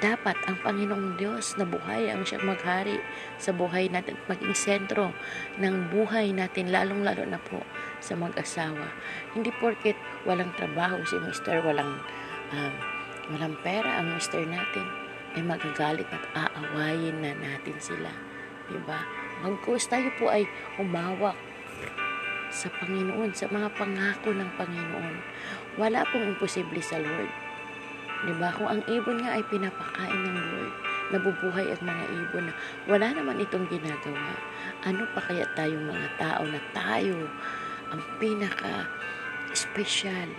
Dapat 0.03 0.35
ang 0.51 0.59
Panginoong 0.67 1.15
Diyos 1.15 1.55
na 1.55 1.63
buhay 1.63 2.11
ang 2.11 2.27
siyang 2.27 2.43
maghari 2.43 2.99
sa 3.39 3.55
buhay 3.55 3.87
natin 3.87 4.19
at 4.19 4.27
maging 4.27 4.57
sentro 4.59 5.15
ng 5.63 5.95
buhay 5.95 6.35
natin, 6.35 6.75
lalong-lalo 6.75 7.23
na 7.23 7.39
po 7.39 7.63
sa 8.03 8.19
mag-asawa. 8.19 8.91
Hindi 9.39 9.55
porket 9.63 9.95
walang 10.27 10.51
trabaho 10.59 10.99
si 11.07 11.15
Mr. 11.23 11.63
walang, 11.63 12.03
um, 12.51 12.75
walang 13.31 13.55
pera 13.63 14.03
ang 14.03 14.19
Mr. 14.19 14.43
natin, 14.43 15.04
ay 15.35 15.43
magagalit 15.43 16.07
at 16.11 16.25
aawayin 16.35 17.19
na 17.19 17.35
natin 17.35 17.77
sila. 17.79 18.11
Diba? 18.71 19.03
Magkos 19.45 19.91
tayo 19.91 20.09
po 20.17 20.31
ay 20.33 20.49
umawak 20.81 21.37
sa 22.55 22.71
Panginoon, 22.71 23.35
sa 23.35 23.51
mga 23.51 23.69
pangako 23.75 24.31
ng 24.31 24.51
Panginoon. 24.55 25.17
Wala 25.75 26.07
pong 26.09 26.33
imposible 26.33 26.79
sa 26.79 27.03
Lord. 27.03 27.31
Diba? 28.25 28.55
Kung 28.55 28.71
ang 28.71 28.83
ibon 28.87 29.21
nga 29.21 29.37
ay 29.37 29.45
pinapakain 29.51 30.23
ng 30.23 30.39
Lord, 30.39 30.75
nabubuhay 31.13 31.67
ang 31.75 31.83
mga 31.83 32.05
ibon 32.25 32.45
na 32.49 32.55
wala 32.89 33.07
naman 33.13 33.43
itong 33.43 33.67
ginagawa. 33.69 34.39
Ano 34.87 35.05
pa 35.13 35.21
kaya 35.27 35.45
tayong 35.59 35.85
mga 35.85 36.09
tao 36.17 36.43
na 36.47 36.63
tayo 36.73 37.29
ang 37.93 38.01
pinaka 38.17 38.89
special, 39.53 40.31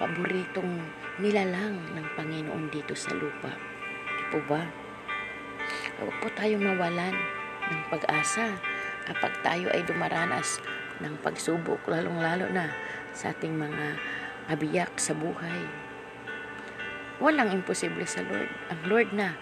paboritong 0.00 0.80
nilalang 1.20 1.76
ng 1.92 2.06
Panginoon 2.16 2.72
dito 2.72 2.96
sa 2.96 3.12
lupa. 3.12 3.75
Po 4.34 4.42
ba? 4.50 4.66
Huwag 5.96 6.16
po 6.20 6.26
tayong 6.34 6.62
mawalan 6.62 7.14
ng 7.70 7.80
pag-asa 7.90 8.58
kapag 9.06 9.32
tayo 9.46 9.66
ay 9.70 9.86
dumaranas 9.86 10.58
ng 11.00 11.14
pagsubok, 11.22 11.86
lalong-lalo 11.86 12.50
na 12.50 12.72
sa 13.14 13.30
ating 13.30 13.54
mga 13.54 13.96
kabiyak 14.50 14.92
sa 14.98 15.14
buhay. 15.14 15.62
Walang 17.22 17.54
imposible 17.54 18.04
sa 18.04 18.20
Lord. 18.26 18.50
Ang 18.68 18.80
Lord 18.86 19.10
na, 19.16 19.34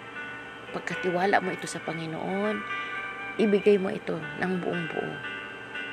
pagkatiwala 0.70 1.42
mo 1.42 1.50
ito 1.50 1.66
sa 1.66 1.82
Panginoon, 1.82 2.62
ibigay 3.40 3.80
mo 3.80 3.90
ito 3.90 4.20
ng 4.40 4.52
buong 4.62 4.84
buo. 4.90 5.14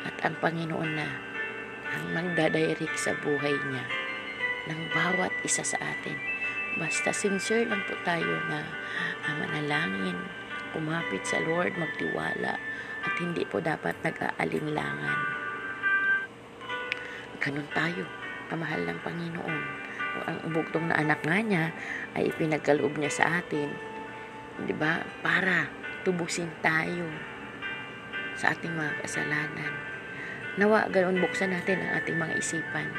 At 0.06 0.18
ang 0.22 0.38
Panginoon 0.38 0.92
na, 0.94 1.10
ang 1.92 2.04
magdadirect 2.16 2.96
sa 2.96 3.18
buhay 3.18 3.56
niya 3.56 3.86
ng 4.70 4.80
bawat 4.94 5.34
isa 5.42 5.66
sa 5.66 5.78
atin. 5.82 6.31
Basta 6.80 7.12
sincere 7.12 7.68
lang 7.68 7.84
po 7.84 8.00
tayo 8.08 8.40
na 8.48 8.64
uh, 9.28 9.36
manalangin, 9.44 10.16
kumapit 10.72 11.28
sa 11.28 11.44
Lord, 11.44 11.76
magtiwala, 11.76 12.56
at 13.02 13.14
hindi 13.20 13.44
po 13.44 13.60
dapat 13.60 13.98
nag-aalinlangan. 14.06 15.20
Ganun 17.44 17.68
tayo, 17.76 18.08
kamahal 18.48 18.88
ng 18.88 19.00
Panginoon. 19.04 19.64
Ang 20.28 20.52
bugtong 20.52 20.92
na 20.92 21.00
anak 21.00 21.24
nga 21.24 21.40
niya 21.40 21.66
ay 22.16 22.32
ipinagkaloob 22.32 22.96
niya 22.96 23.12
sa 23.12 23.26
atin. 23.44 23.72
Di 24.64 24.76
ba? 24.76 25.04
Para 25.24 25.68
tubusin 26.08 26.52
tayo 26.64 27.08
sa 28.38 28.56
ating 28.56 28.72
mga 28.72 28.94
kasalanan. 29.04 29.74
Nawa, 30.60 30.88
ganun 30.92 31.20
buksan 31.20 31.52
natin 31.52 31.80
ang 31.80 31.92
ating 32.00 32.20
mga 32.20 32.36
isipan 32.40 32.92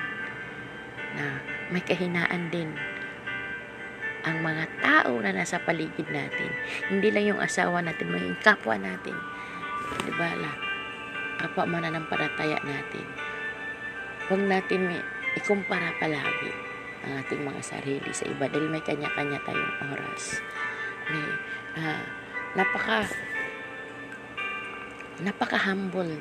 na 1.12 1.41
may 1.69 1.85
kahinaan 1.85 2.49
din 2.49 2.73
ang 4.23 4.38
mga 4.43 4.64
tao 4.79 5.19
na 5.19 5.35
nasa 5.35 5.59
paligid 5.62 6.07
natin. 6.11 6.50
Hindi 6.87 7.11
lang 7.11 7.35
yung 7.35 7.41
asawa 7.43 7.83
natin, 7.83 8.11
may 8.11 8.23
kapwa 8.43 8.79
natin. 8.79 9.14
Di 10.07 10.12
ba 10.14 10.31
la? 10.38 10.52
Kapwa 11.43 11.67
mananampalataya 11.67 12.62
natin. 12.62 13.07
Huwag 14.31 14.43
natin 14.47 14.87
may 14.87 15.02
ikumpara 15.35 15.91
palagi 15.99 16.52
ang 17.02 17.19
ating 17.19 17.43
mga 17.43 17.62
sarili 17.67 18.11
sa 18.14 18.31
iba 18.31 18.47
dahil 18.47 18.71
may 18.71 18.83
kanya-kanya 18.85 19.43
tayong 19.43 19.75
oras. 19.91 20.38
May, 21.11 21.26
uh, 21.83 22.02
napaka 22.55 23.11
napaka-humble 25.23 26.14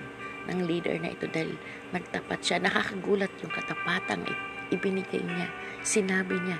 ng 0.49 0.59
leader 0.65 0.97
na 0.97 1.13
ito 1.13 1.29
dahil 1.29 1.53
nagtapat 1.93 2.41
siya. 2.41 2.57
Nakakagulat 2.65 3.29
yung 3.45 3.53
katapatang 3.53 4.25
ibinigay 4.73 5.21
niya. 5.21 5.47
Sinabi 5.85 6.41
niya, 6.41 6.57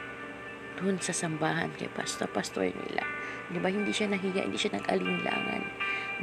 doon 0.80 0.96
sa 1.01 1.12
sambahan 1.12 1.74
kay 1.75 1.92
pastor-pastor 1.92 2.72
nila. 2.72 3.04
Di 3.51 3.60
ba, 3.60 3.68
hindi 3.68 3.92
siya 3.92 4.08
nahiya, 4.08 4.48
hindi 4.48 4.56
siya 4.56 4.80
nag-alinlangan. 4.80 5.63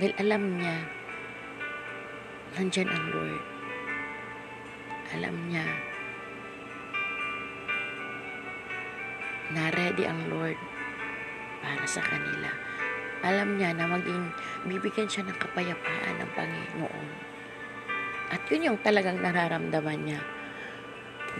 Dahil 0.01 0.15
alam 0.17 0.43
niya, 0.57 0.77
nandyan 2.57 2.89
ang 2.89 3.07
Lord. 3.13 3.45
Alam 5.13 5.35
niya, 5.49 5.67
na 9.49 9.73
ready 9.73 10.05
ang 10.05 10.21
Lord 10.29 10.61
para 11.65 11.85
sa 11.89 12.05
kanila. 12.05 12.53
Alam 13.25 13.59
niya 13.59 13.75
na 13.75 13.89
maging 13.89 14.31
bibigyan 14.69 15.09
siya 15.11 15.27
ng 15.27 15.39
kapayapaan 15.41 16.15
ng 16.21 16.31
Panginoon. 16.37 17.09
At 18.29 18.45
yun 18.53 18.73
yung 18.73 18.79
talagang 18.85 19.19
nararamdaman 19.25 20.01
niya. 20.05 20.21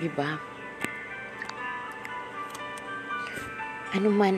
Di 0.01 0.09
ba? 3.89 3.97
ano 3.97 4.13
man 4.13 4.37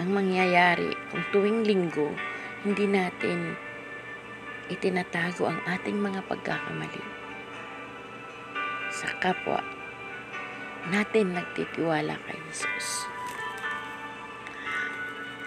ang 0.00 0.16
mangyayari 0.16 0.96
kung 1.12 1.20
tuwing 1.28 1.60
linggo 1.68 2.08
hindi 2.64 2.88
natin 2.88 3.52
itinatago 4.72 5.44
ang 5.44 5.60
ating 5.68 6.00
mga 6.00 6.24
pagkakamali 6.24 7.04
sa 8.88 9.12
kapwa 9.20 9.60
natin 10.88 11.36
nagtitiwala 11.36 12.16
kay 12.24 12.38
Jesus. 12.48 13.04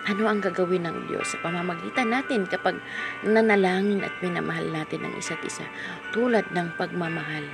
Ano 0.03 0.27
ang 0.29 0.43
gagawin 0.43 0.85
ng 0.85 1.09
Diyos 1.09 1.31
sa 1.31 1.41
pamamagitan 1.41 2.11
natin 2.11 2.45
kapag 2.45 2.77
nanalangin 3.23 4.03
at 4.03 4.13
minamahal 4.19 4.67
natin 4.69 5.07
ang 5.07 5.15
isa't 5.15 5.41
isa 5.41 5.65
tulad 6.11 6.43
ng 6.51 6.75
pagmamahal 6.75 7.47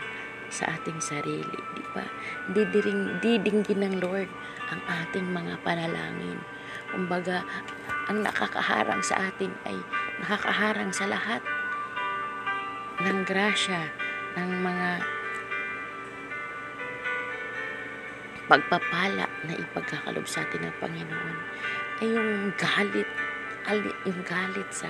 sa 0.50 0.78
ating 0.78 1.00
sarili, 1.02 1.58
di 1.78 1.86
ba? 1.94 2.06
Didiring, 2.52 3.22
didinggin 3.22 3.82
ng 3.86 3.96
Lord 4.02 4.30
ang 4.70 4.82
ating 4.86 5.30
mga 5.30 5.62
panalangin. 5.66 6.42
Kumbaga, 6.90 7.46
ang 8.10 8.26
nakakaharang 8.26 9.02
sa 9.06 9.30
atin 9.30 9.54
ay 9.70 9.78
nakakaharang 10.22 10.90
sa 10.90 11.06
lahat 11.06 11.42
ng 13.00 13.24
grasya, 13.26 13.94
ng 14.38 14.52
mga 14.62 14.90
pagpapala 18.50 19.30
na 19.46 19.54
ipagkakalob 19.54 20.26
sa 20.26 20.42
atin 20.42 20.66
ng 20.66 20.76
Panginoon 20.82 21.38
ay 22.02 22.08
yung 22.10 22.50
galit, 22.58 23.10
yung 24.10 24.22
galit 24.26 24.70
sa 24.74 24.90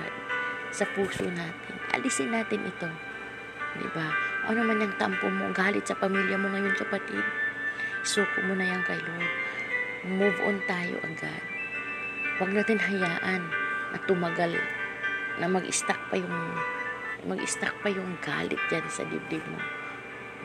sa 0.70 0.86
puso 0.96 1.26
natin. 1.28 1.76
Alisin 1.92 2.32
natin 2.32 2.64
ito. 2.64 2.88
'Di 3.76 3.88
ba? 3.92 4.29
Ano 4.50 4.66
man 4.66 4.82
yung 4.82 4.98
tampo 4.98 5.30
mo, 5.30 5.46
galit 5.54 5.86
sa 5.86 5.94
pamilya 5.94 6.34
mo 6.34 6.50
ngayon 6.50 6.74
kapatid. 6.74 7.22
Suko 8.02 8.42
mo 8.42 8.58
na 8.58 8.66
yan 8.66 8.82
kay 8.82 8.98
Lord. 8.98 9.30
Move 10.10 10.38
on 10.42 10.58
tayo 10.66 10.98
agad. 11.06 11.42
Huwag 12.42 12.50
natin 12.58 12.82
hayaan 12.82 13.46
na 13.94 13.98
tumagal 14.10 14.58
na 15.38 15.46
mag-stack 15.46 16.02
pa 16.10 16.18
yung 16.18 16.34
mag-stack 17.30 17.78
pa 17.78 17.94
yung 17.94 18.18
galit 18.26 18.58
dyan 18.66 18.82
sa 18.90 19.06
dibdib 19.06 19.44
mo. 19.46 19.62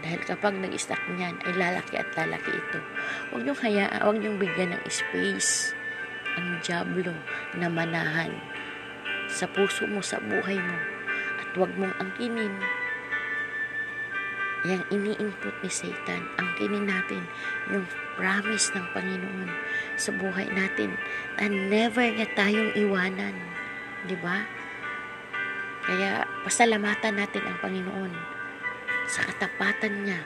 Dahil 0.06 0.22
kapag 0.22 0.54
nag-stack 0.54 1.02
niyan, 1.10 1.42
ay 1.42 1.58
lalaki 1.58 1.98
at 1.98 2.14
lalaki 2.14 2.54
ito. 2.54 2.78
Huwag 3.34 3.42
niyong 3.42 3.58
hayaan, 3.58 4.06
huwag 4.06 4.22
niyong 4.22 4.38
bigyan 4.38 4.78
ng 4.78 4.86
space 4.86 5.74
ang 6.38 6.62
jablo 6.62 7.10
na 7.58 7.74
manahan 7.74 8.30
sa 9.34 9.50
puso 9.50 9.90
mo, 9.90 10.06
sa 10.06 10.22
buhay 10.22 10.62
mo. 10.62 10.78
At 11.42 11.58
huwag 11.58 11.74
mong 11.74 11.98
angkinin 11.98 12.54
yung 14.66 14.86
ini-input 14.90 15.56
ni 15.62 15.70
Satan, 15.70 16.26
ang 16.42 16.50
kinin 16.58 16.90
natin, 16.90 17.22
yung 17.70 17.86
promise 18.18 18.74
ng 18.74 18.86
Panginoon 18.98 19.50
sa 20.00 20.10
buhay 20.16 20.50
natin 20.50 20.98
na 21.38 21.46
never 21.50 22.06
niya 22.10 22.26
tayong 22.34 22.74
iwanan. 22.74 23.36
Di 24.10 24.18
ba? 24.18 24.42
Kaya 25.86 26.26
pasalamatan 26.42 27.14
natin 27.22 27.46
ang 27.46 27.58
Panginoon 27.62 28.12
sa 29.06 29.22
katapatan 29.30 30.02
niya, 30.02 30.22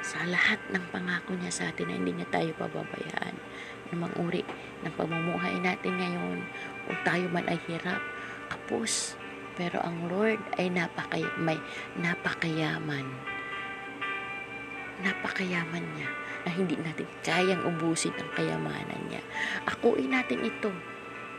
sa 0.00 0.22
lahat 0.24 0.62
ng 0.70 0.84
pangako 0.94 1.34
niya 1.34 1.50
sa 1.50 1.64
atin 1.68 1.90
na 1.90 1.98
hindi 1.98 2.14
niya 2.16 2.28
tayo 2.30 2.54
pababayaan. 2.56 3.34
Namang 3.92 4.14
uri 4.22 4.46
ng 4.86 4.94
pamumuhay 4.94 5.58
natin 5.60 5.98
ngayon, 5.98 6.38
kung 6.86 6.98
tayo 7.04 7.26
man 7.28 7.44
ay 7.50 7.58
hirap, 7.66 8.00
kapos, 8.46 9.18
pero 9.58 9.82
ang 9.82 10.06
Lord 10.06 10.38
ay 10.56 10.70
napakay, 10.70 11.26
may 11.42 11.58
napakayaman 11.98 13.35
napakayaman 15.04 15.84
niya 15.96 16.08
na 16.46 16.50
hindi 16.54 16.78
natin 16.78 17.08
kayang 17.26 17.62
ubusin 17.66 18.14
ang 18.16 18.30
kayamanan 18.32 19.02
niya. 19.10 19.20
Akuin 19.66 20.14
natin 20.14 20.46
ito, 20.46 20.70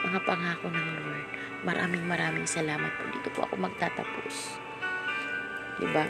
mga 0.03 0.19
pangako 0.27 0.67
ng 0.69 0.87
Lord. 1.01 1.27
Maraming 1.65 2.05
maraming 2.05 2.45
salamat 2.45 2.91
po. 2.93 3.03
Dito 3.09 3.29
po 3.33 3.39
ako 3.47 3.55
magtatapos. 3.57 4.35
Diba? 5.81 6.05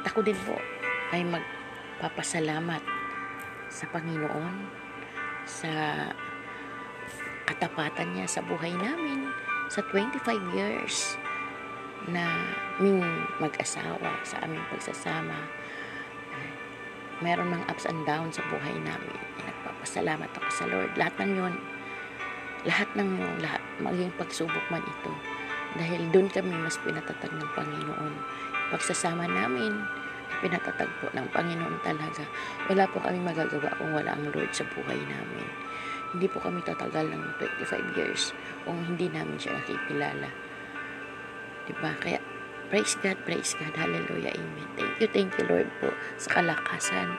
At 0.00 0.04
ako 0.06 0.22
din 0.22 0.38
po 0.46 0.54
ay 1.10 1.26
magpapasalamat 1.26 2.82
sa 3.70 3.84
Panginoon 3.90 4.54
sa 5.46 5.72
katapatan 7.48 8.14
niya 8.14 8.26
sa 8.30 8.40
buhay 8.46 8.70
namin 8.76 9.26
sa 9.70 9.82
25 9.82 10.54
years 10.54 11.18
na 12.10 12.26
aming 12.80 13.04
mag-asawa, 13.36 14.08
sa 14.24 14.40
aming 14.40 14.64
pagsasama. 14.72 15.36
Meron 17.20 17.52
ng 17.52 17.62
ups 17.68 17.84
and 17.84 18.00
downs 18.08 18.40
sa 18.40 18.42
buhay 18.48 18.72
namin. 18.80 19.20
Nagpapasalamat 19.44 20.32
ako 20.32 20.48
sa 20.48 20.64
Lord. 20.64 20.88
Lahat 20.96 21.12
ng 21.20 21.36
yun, 21.36 21.54
lahat 22.64 22.88
ng 22.96 23.20
yun, 23.20 23.36
lahat, 23.44 23.60
maging 23.84 24.08
pagsubok 24.16 24.64
man 24.72 24.80
ito. 24.80 25.12
Dahil 25.76 26.08
doon 26.08 26.32
kami 26.32 26.56
mas 26.56 26.80
pinatatag 26.80 27.28
ng 27.36 27.50
Panginoon. 27.52 28.14
Pagsasama 28.72 29.28
namin, 29.28 29.84
pinatatag 30.40 30.88
po 31.04 31.12
ng 31.12 31.28
Panginoon 31.36 31.84
talaga. 31.84 32.24
Wala 32.72 32.88
po 32.88 33.04
kami 33.04 33.20
magagawa 33.20 33.68
kung 33.76 33.92
wala 33.92 34.16
ang 34.16 34.24
Lord 34.32 34.56
sa 34.56 34.64
buhay 34.72 34.98
namin. 35.04 35.44
Hindi 36.16 36.26
po 36.26 36.40
kami 36.40 36.64
tatagal 36.64 37.12
ng 37.12 37.22
25 37.68 38.00
years 38.00 38.32
kung 38.64 38.80
hindi 38.88 39.12
namin 39.12 39.36
siya 39.36 39.60
nakikilala. 39.60 40.32
Diba? 41.68 41.92
Kaya, 42.00 42.18
praise 42.70 42.94
God, 43.02 43.18
praise 43.26 43.52
God, 43.58 43.74
hallelujah, 43.74 44.32
amen. 44.38 44.68
Thank 44.78 44.94
you, 45.02 45.08
thank 45.10 45.30
you, 45.36 45.44
Lord 45.50 45.68
po, 45.82 45.90
sa 46.16 46.38
kalakasan 46.38 47.10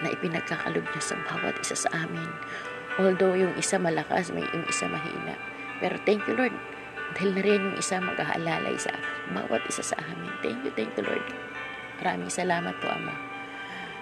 na 0.00 0.08
ipinagkakalob 0.08 0.88
niya 0.88 1.02
sa 1.04 1.20
bawat 1.28 1.54
isa 1.60 1.76
sa 1.76 1.90
amin. 1.92 2.32
Although 2.96 3.36
yung 3.36 3.54
isa 3.60 3.76
malakas, 3.78 4.32
may 4.32 4.42
yung 4.56 4.66
isa 4.66 4.88
mahina. 4.88 5.36
Pero 5.78 6.00
thank 6.02 6.24
you, 6.26 6.34
Lord. 6.34 6.56
Dahil 7.14 7.30
na 7.36 7.42
rin 7.44 7.60
yung 7.70 7.78
isa 7.78 8.00
mag-aalalay 8.02 8.74
sa 8.80 8.90
bawat 9.30 9.62
isa 9.68 9.84
sa 9.84 9.96
amin. 10.00 10.32
Thank 10.40 10.64
you, 10.64 10.72
thank 10.74 10.96
you, 10.96 11.04
Lord. 11.04 11.22
Maraming 12.00 12.32
salamat 12.32 12.74
po, 12.80 12.88
Ama. 12.88 13.27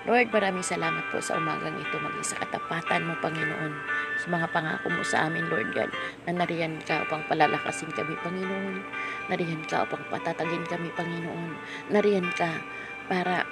Lord, 0.07 0.31
maraming 0.31 0.63
salamat 0.63 1.03
po 1.11 1.19
sa 1.19 1.35
umagang 1.35 1.75
ito, 1.83 1.99
maging 1.99 2.23
sa 2.23 2.39
katapatan 2.39 3.11
mo, 3.11 3.19
Panginoon, 3.19 3.75
sa 4.23 4.27
mga 4.31 4.47
pangako 4.55 4.87
mo 4.95 5.03
sa 5.03 5.27
amin, 5.27 5.51
Lord 5.51 5.75
God, 5.75 5.91
na 6.31 6.47
nariyan 6.47 6.79
ka 6.87 7.03
upang 7.03 7.27
palalakasin 7.27 7.91
kami, 7.91 8.15
Panginoon. 8.23 8.87
Nariyan 9.27 9.67
ka 9.67 9.83
upang 9.83 10.07
patatagin 10.07 10.63
kami, 10.71 10.95
Panginoon. 10.95 11.59
Nariyan 11.91 12.31
ka 12.39 12.63
para 13.11 13.43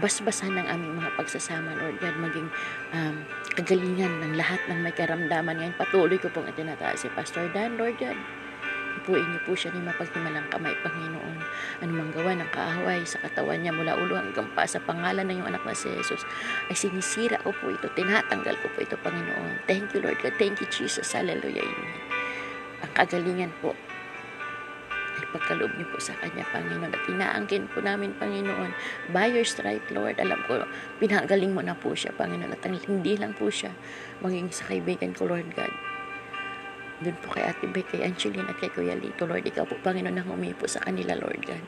basbasan 0.00 0.56
ng 0.56 0.66
aming 0.72 1.04
mga 1.04 1.20
pagsasama, 1.20 1.76
Lord 1.76 2.00
God, 2.00 2.16
maging 2.16 2.48
um, 2.96 3.20
kagalingan 3.52 4.24
ng 4.24 4.32
lahat 4.40 4.60
ng 4.72 4.80
may 4.80 4.94
karamdaman 4.96 5.60
ngayon. 5.60 5.76
Patuloy 5.76 6.16
ko 6.16 6.32
pong 6.32 6.48
itinataas 6.48 7.04
si 7.04 7.12
Pastor 7.12 7.52
Dan, 7.52 7.76
Lord 7.76 8.00
God. 8.00 8.16
Ipuin 9.02 9.26
niyo 9.34 9.42
po 9.42 9.58
siya 9.58 9.74
ni 9.74 9.82
mapaghimalang 9.82 10.46
kamay, 10.46 10.78
Panginoon. 10.78 11.42
Anumang 11.82 12.14
gawa 12.14 12.38
ng 12.38 12.50
kaaway 12.54 13.02
sa 13.02 13.18
katawan 13.18 13.58
niya 13.58 13.74
mula 13.74 13.98
ulo 13.98 14.14
hanggang 14.14 14.46
pa 14.54 14.62
sa 14.62 14.78
pangalan 14.78 15.26
ng 15.26 15.42
iyong 15.42 15.50
anak 15.50 15.66
na 15.66 15.74
si 15.74 15.90
Jesus 15.90 16.22
ay 16.70 16.78
sinisira 16.78 17.42
ko 17.42 17.50
po 17.50 17.74
ito, 17.74 17.90
tinatanggal 17.98 18.54
ko 18.62 18.70
po 18.70 18.78
ito, 18.78 18.94
Panginoon. 19.02 19.66
Thank 19.66 19.90
you, 19.98 20.06
Lord 20.06 20.22
God. 20.22 20.38
Thank 20.38 20.62
you, 20.62 20.70
Jesus. 20.70 21.10
Hallelujah. 21.10 21.66
Amen. 21.66 21.98
Ang 22.86 22.92
kagalingan 22.94 23.50
po 23.58 23.74
ay 25.18 25.26
pagkaloob 25.34 25.74
niyo 25.74 25.86
po 25.90 25.98
sa 25.98 26.14
Kanya, 26.22 26.46
Panginoon. 26.54 26.94
At 26.94 27.02
inaangkin 27.10 27.70
po 27.74 27.82
namin, 27.82 28.14
Panginoon, 28.22 28.70
by 29.10 29.30
your 29.30 29.46
stripe, 29.46 29.86
Lord. 29.90 30.22
Alam 30.22 30.46
ko, 30.46 30.62
pinagaling 31.02 31.50
mo 31.50 31.62
na 31.62 31.74
po 31.74 31.94
siya, 31.94 32.14
Panginoon. 32.14 32.54
At 32.54 32.62
ang 32.62 32.78
hindi 32.78 33.18
lang 33.18 33.34
po 33.34 33.50
siya, 33.50 33.74
maging 34.22 34.54
sa 34.54 34.70
kaibigan 34.70 35.10
ko, 35.10 35.26
Lord 35.26 35.50
God. 35.58 35.91
Doon 37.02 37.18
po 37.18 37.34
kay 37.34 37.42
Ate 37.42 37.66
Beck, 37.66 37.90
kay 37.90 38.06
Angeline 38.06 38.46
at 38.46 38.62
kay 38.62 38.70
Kuya 38.70 38.94
Lito, 38.94 39.26
Lord. 39.26 39.42
Ikaw 39.42 39.66
po, 39.66 39.74
Panginoon, 39.82 40.22
ang 40.22 40.28
humipo 40.30 40.70
sa 40.70 40.78
kanila, 40.86 41.18
Lord 41.18 41.42
God. 41.42 41.64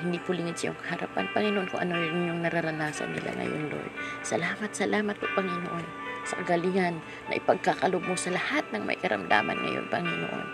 Hindi 0.00 0.16
po 0.24 0.32
lingid 0.32 0.56
sa 0.56 0.72
iyong 0.72 0.80
harapan, 0.88 1.28
Panginoon, 1.36 1.68
kung 1.68 1.84
ano 1.84 2.00
rin 2.00 2.32
yung 2.32 2.40
nararanasan 2.40 3.12
nila 3.12 3.36
ngayon, 3.36 3.68
Lord. 3.68 3.92
Salamat, 4.24 4.72
salamat 4.72 5.20
po, 5.20 5.28
Panginoon, 5.36 5.84
sa 6.24 6.40
kagalingan 6.40 6.96
na 7.28 7.36
ipagkakalob 7.36 8.00
mo 8.08 8.16
sa 8.16 8.32
lahat 8.32 8.64
ng 8.72 8.88
may 8.88 8.96
karamdaman 8.96 9.60
ngayon, 9.60 9.84
Panginoon. 9.92 10.46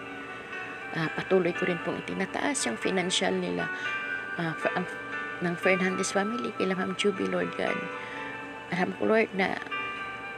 Uh, 0.94 1.08
patuloy 1.14 1.54
ko 1.54 1.70
rin 1.70 1.78
pong 1.86 2.02
itinataas 2.02 2.66
yung 2.66 2.78
financial 2.78 3.34
nila 3.34 3.70
uh, 4.42 4.54
for, 4.58 4.74
ang, 4.74 4.86
ng 5.38 5.54
Fernandez 5.54 6.10
family, 6.10 6.50
kila 6.58 6.74
Ma'am 6.74 6.98
Juby, 6.98 7.30
Lord 7.30 7.54
God. 7.54 7.78
Alam 8.74 8.90
ko, 8.98 9.06
Lord, 9.06 9.30
na 9.38 9.54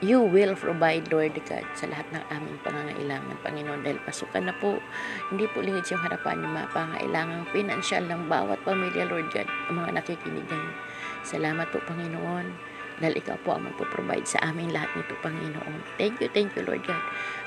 You 0.05 0.21
will 0.21 0.53
provide, 0.53 1.09
Lord 1.09 1.41
God, 1.49 1.65
sa 1.73 1.89
lahat 1.89 2.05
ng 2.13 2.21
aming 2.29 2.61
pangangailangan, 2.61 3.41
Panginoon, 3.41 3.81
dahil 3.81 3.97
pasukan 4.05 4.45
na 4.45 4.53
po. 4.61 4.77
Hindi 5.33 5.49
po 5.49 5.65
lingid 5.65 5.89
yung 5.89 6.05
harapan 6.05 6.45
yung 6.45 6.53
mga 6.53 6.69
pangangailangan 6.77 7.49
pinansyal 7.49 8.05
ng 8.05 8.29
bawat 8.29 8.61
pamilya, 8.69 9.09
Lord 9.09 9.33
God, 9.33 9.49
ang 9.49 9.81
mga 9.81 9.97
nakikinig 9.97 10.45
ngayon. 10.53 10.77
Salamat 11.25 11.73
po, 11.73 11.81
Panginoon, 11.89 12.45
dahil 13.01 13.17
ikaw 13.17 13.41
po 13.41 13.57
ang 13.57 13.73
magpo-provide 13.73 14.29
sa 14.29 14.41
amin 14.45 14.69
lahat 14.69 14.93
nito, 15.01 15.17
Panginoon. 15.25 15.81
Thank 15.97 16.21
you, 16.21 16.29
thank 16.29 16.53
you, 16.57 16.69
Lord 16.69 16.85
God. 16.85 17.01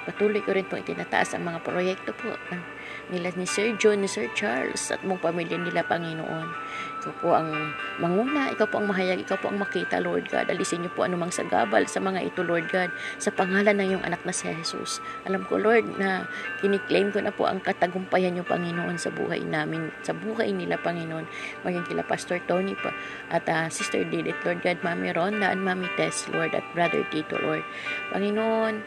Patuloy 0.09 0.41
ko 0.41 0.57
rin 0.57 0.65
po 0.65 0.81
itinataas 0.81 1.37
ang 1.37 1.45
mga 1.45 1.61
proyekto 1.61 2.17
po 2.17 2.33
ng 2.33 2.61
nila 3.13 3.29
ni 3.37 3.45
Sir 3.45 3.77
John, 3.77 4.01
ni 4.01 4.09
Sir 4.09 4.29
Charles 4.33 4.89
at 4.89 5.01
mong 5.05 5.21
pamilya 5.21 5.57
nila, 5.57 5.85
Panginoon. 5.85 6.49
Ikaw 6.99 7.13
po 7.23 7.31
ang 7.31 7.71
manguna, 8.03 8.51
ikaw 8.51 8.67
po 8.67 8.83
ang 8.83 8.91
mahayag, 8.91 9.23
ikaw 9.23 9.39
po 9.39 9.47
ang 9.47 9.63
makita, 9.63 10.03
Lord 10.03 10.27
God. 10.27 10.51
Alisin 10.51 10.83
niyo 10.83 10.91
po 10.91 11.07
anumang 11.07 11.31
sagabal 11.31 11.87
sa 11.87 12.03
mga 12.03 12.27
ito, 12.27 12.43
Lord 12.43 12.67
God, 12.67 12.91
sa 13.15 13.31
pangalan 13.31 13.79
ng 13.79 13.87
iyong 13.95 14.03
anak 14.03 14.19
na 14.27 14.35
si 14.35 14.51
Jesus. 14.51 14.99
Alam 15.23 15.47
ko, 15.47 15.55
Lord, 15.55 15.87
na 15.95 16.27
kiniklaim 16.59 17.15
ko 17.15 17.23
na 17.23 17.31
po 17.31 17.47
ang 17.47 17.63
katagumpayan 17.63 18.35
niyo, 18.35 18.43
Panginoon, 18.43 18.99
sa 18.99 19.15
buhay 19.15 19.39
namin, 19.47 19.95
sa 20.03 20.11
buhay 20.11 20.51
nila, 20.51 20.75
Panginoon. 20.75 21.23
Maging 21.63 21.87
kila 21.87 22.03
Pastor 22.03 22.43
Tony 22.43 22.75
pa, 22.75 22.91
at 23.31 23.47
uh, 23.47 23.71
Sister 23.71 24.03
Didit, 24.03 24.35
Lord 24.43 24.59
God, 24.59 24.83
Mami 24.83 25.15
Ronda, 25.15 25.55
and 25.55 25.63
Mami 25.63 25.87
Tess, 25.95 26.27
Lord, 26.35 26.51
at 26.51 26.67
Brother 26.75 27.07
Tito, 27.07 27.39
Lord. 27.39 27.63
Panginoon, 28.11 28.83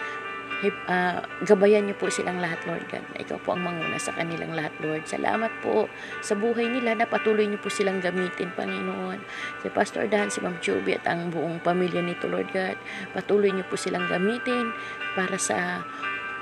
uh, 0.70 1.18
gabayan 1.42 1.90
niyo 1.90 1.98
po 1.98 2.06
silang 2.06 2.38
lahat, 2.38 2.62
Lord 2.70 2.86
God. 2.86 3.02
Ikaw 3.18 3.38
po 3.42 3.58
ang 3.58 3.66
manguna 3.66 3.98
sa 3.98 4.14
kanilang 4.14 4.54
lahat, 4.54 4.70
Lord. 4.78 5.10
Salamat 5.10 5.50
po 5.58 5.90
sa 6.22 6.38
buhay 6.38 6.70
nila 6.70 6.94
na 6.94 7.10
patuloy 7.10 7.50
niyo 7.50 7.58
po 7.58 7.66
silang 7.66 7.98
gamitin, 7.98 8.54
Panginoon. 8.54 9.18
Si 9.58 9.66
Pastor 9.74 10.06
Dan, 10.06 10.30
si 10.30 10.38
Ma'am 10.38 10.62
Chubby 10.62 10.94
at 10.94 11.02
ang 11.10 11.34
buong 11.34 11.58
pamilya 11.66 11.98
nito, 11.98 12.30
Lord 12.30 12.54
God. 12.54 12.78
Patuloy 13.10 13.50
niyo 13.50 13.66
po 13.66 13.74
silang 13.74 14.06
gamitin 14.06 14.70
para 15.18 15.34
sa 15.34 15.82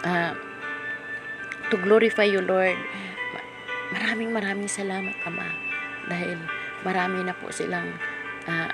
uh, 0.05 0.33
to 1.73 1.81
glorify 1.81 2.29
you, 2.29 2.45
Lord. 2.45 2.77
Maraming 3.97 4.37
maraming 4.37 4.69
salamat, 4.69 5.17
Ama. 5.25 5.49
Dahil 6.13 6.37
marami 6.85 7.25
na 7.25 7.33
po 7.33 7.49
silang 7.49 7.97
uh, 8.45 8.71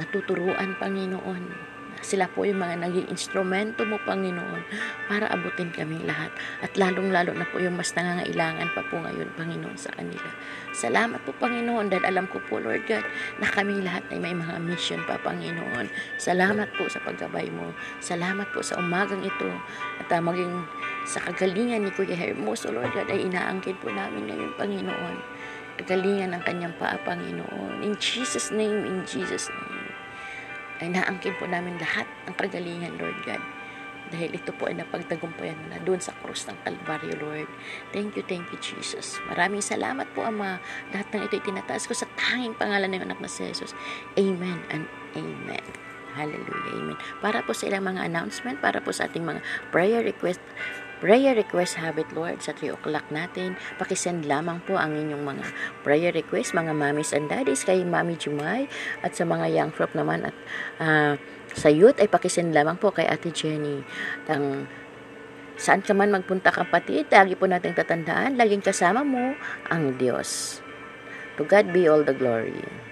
natuturuan, 0.00 0.72
Panginoon 0.80 1.67
sila 2.00 2.30
po 2.30 2.46
yung 2.46 2.62
mga 2.62 2.78
naging 2.86 3.08
instrumento 3.10 3.82
mo, 3.82 3.98
Panginoon, 4.06 4.62
para 5.10 5.26
abutin 5.30 5.74
kami 5.74 5.98
lahat. 6.06 6.30
At 6.62 6.78
lalong-lalo 6.78 7.34
na 7.34 7.46
po 7.48 7.58
yung 7.58 7.74
mas 7.74 7.90
nangangailangan 7.94 8.70
pa 8.74 8.82
po 8.86 9.02
ngayon, 9.02 9.28
Panginoon, 9.34 9.76
sa 9.78 9.90
kanila. 9.94 10.30
Salamat 10.70 11.18
po, 11.26 11.34
Panginoon, 11.34 11.90
dahil 11.90 12.04
alam 12.06 12.26
ko 12.30 12.38
po, 12.46 12.62
Lord 12.62 12.86
God, 12.86 13.02
na 13.42 13.50
kami 13.50 13.82
lahat 13.82 14.06
ay 14.14 14.18
may 14.22 14.34
mga 14.34 14.62
mission 14.62 15.02
pa, 15.10 15.18
Panginoon. 15.18 15.90
Salamat 16.20 16.70
po 16.78 16.86
sa 16.86 17.02
paggabay 17.02 17.50
mo. 17.50 17.74
Salamat 17.98 18.46
po 18.54 18.62
sa 18.62 18.78
umagang 18.78 19.26
ito. 19.26 19.50
At 19.98 20.08
uh, 20.14 20.22
maging 20.22 20.64
sa 21.08 21.24
kagalingan 21.24 21.82
ni 21.82 21.90
Kuya 21.90 22.14
Hermoso, 22.14 22.70
Lord 22.70 22.94
God, 22.94 23.10
ay 23.10 23.26
inaangkin 23.26 23.74
po 23.82 23.90
namin 23.90 24.30
ngayon, 24.30 24.52
Panginoon. 24.54 25.16
Kagalingan 25.82 26.34
ng 26.34 26.42
kanyang 26.46 26.74
paa, 26.78 26.98
Panginoon. 27.02 27.82
In 27.82 27.94
Jesus' 27.98 28.50
name, 28.50 28.86
in 28.86 29.02
Jesus' 29.06 29.50
name 29.50 29.77
ay 30.78 30.94
naangkin 30.94 31.34
po 31.36 31.46
namin 31.46 31.78
lahat 31.78 32.06
ng 32.26 32.34
kagalingan, 32.38 32.94
Lord 32.98 33.18
God. 33.26 33.42
Dahil 34.08 34.32
ito 34.32 34.56
po 34.56 34.72
ay 34.72 34.80
napagtagumpayan 34.80 35.58
mo 35.60 35.66
na 35.68 35.80
doon 35.84 36.00
sa 36.00 36.16
krus 36.24 36.48
ng 36.48 36.56
Kalbaryo, 36.64 37.12
Lord. 37.20 37.48
Thank 37.92 38.16
you, 38.16 38.24
thank 38.24 38.48
you, 38.48 38.58
Jesus. 38.60 39.20
Maraming 39.28 39.60
salamat 39.60 40.08
po, 40.16 40.24
Ama. 40.24 40.56
Lahat 40.96 41.08
ng 41.12 41.28
ito 41.28 41.36
itinataas 41.36 41.84
ko 41.84 41.92
sa 41.92 42.08
tanging 42.16 42.56
pangalan 42.56 42.88
ng 42.88 43.04
anak 43.04 43.20
na 43.20 43.28
si 43.28 43.44
Jesus. 43.44 43.76
Amen 44.16 44.64
and 44.72 44.88
Amen. 45.12 45.64
Hallelujah. 46.16 46.72
Amen. 46.74 46.98
Para 47.20 47.44
po 47.44 47.52
sa 47.52 47.68
ilang 47.68 47.84
mga 47.84 48.08
announcement, 48.08 48.58
para 48.58 48.80
po 48.80 48.90
sa 48.96 49.06
ating 49.06 49.22
mga 49.22 49.44
prayer 49.70 50.00
request, 50.00 50.40
prayer 50.98 51.34
request 51.34 51.78
habit, 51.78 52.10
Lord, 52.14 52.42
sa 52.42 52.54
3 52.54 52.74
o'clock 52.74 53.06
natin. 53.10 53.54
Pakisend 53.78 54.26
lamang 54.26 54.62
po 54.62 54.74
ang 54.78 54.94
inyong 54.94 55.24
mga 55.24 55.44
prayer 55.86 56.12
request, 56.14 56.54
mga 56.54 56.74
mommies 56.74 57.14
and 57.14 57.30
daddies, 57.30 57.62
kay 57.62 57.82
Mami 57.86 58.18
Jumay, 58.18 58.66
at 59.02 59.14
sa 59.14 59.22
mga 59.26 59.50
young 59.50 59.70
prop 59.70 59.94
naman, 59.94 60.30
at 60.30 60.36
uh, 60.82 61.14
sa 61.54 61.70
youth, 61.70 61.96
ay 62.02 62.10
pakisend 62.10 62.52
lamang 62.52 62.76
po 62.76 62.90
kay 62.92 63.06
Ate 63.06 63.30
Jenny. 63.34 63.82
Ang 64.28 64.66
saan 65.58 65.82
ka 65.82 65.90
man 65.94 66.14
magpunta 66.14 66.54
kapatid, 66.54 67.10
lagi 67.10 67.34
po 67.34 67.50
nating 67.50 67.74
tatandaan, 67.74 68.38
laging 68.38 68.62
kasama 68.62 69.02
mo 69.02 69.34
ang 69.70 69.98
Diyos. 69.98 70.62
To 71.38 71.46
God 71.46 71.70
be 71.70 71.86
all 71.86 72.02
the 72.02 72.14
glory. 72.14 72.87